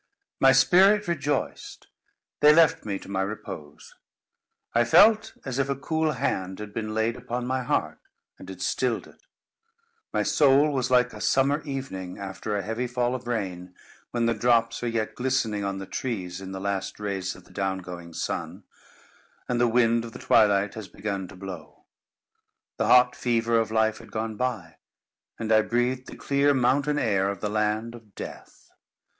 [0.39, 1.85] My spirit rejoiced.
[2.39, 3.93] They left me to my repose.
[4.73, 7.99] I felt as if a cool hand had been laid upon my heart,
[8.39, 9.21] and had stilled it.
[10.11, 13.75] My soul was like a summer evening, after a heavy fall of rain,
[14.09, 17.53] when the drops are yet glistening on the trees in the last rays of the
[17.53, 18.63] down going sun,
[19.47, 21.85] and the wind of the twilight has begun to blow.
[22.77, 24.77] The hot fever of life had gone by,
[25.37, 28.71] and I breathed the clear mountain air of the land of Death.